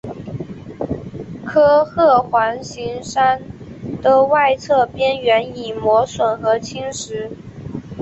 [1.45, 3.39] 科赫环形山
[4.01, 7.29] 的外侧边缘已磨损和侵蚀。